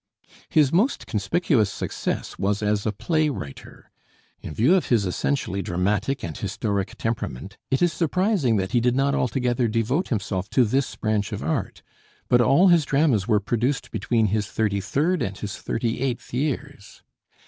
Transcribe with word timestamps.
His 0.49 0.73
most 0.73 1.05
conspicuous 1.05 1.71
success 1.71 2.39
was 2.39 2.63
as 2.63 2.87
a 2.87 2.91
play 2.91 3.29
writer. 3.29 3.91
In 4.41 4.51
view 4.51 4.73
of 4.73 4.87
his 4.87 5.05
essentially 5.05 5.61
dramatic 5.61 6.23
and 6.23 6.35
historic 6.35 6.95
temperament, 6.97 7.59
it 7.69 7.83
is 7.83 7.93
surprising 7.93 8.55
that 8.55 8.71
he 8.71 8.79
did 8.79 8.95
not 8.95 9.13
altogether 9.13 9.67
devote 9.67 10.07
himself 10.07 10.49
to 10.49 10.65
this 10.65 10.95
branch 10.95 11.31
of 11.31 11.43
art; 11.43 11.83
but 12.29 12.41
all 12.41 12.69
his 12.69 12.83
dramas 12.83 13.27
were 13.27 13.39
produced 13.39 13.91
between 13.91 14.25
his 14.33 14.47
thirty 14.47 14.81
third 14.81 15.21
and 15.21 15.37
his 15.37 15.57
thirty 15.57 15.99
eighth 16.01 16.33
years. 16.33 17.03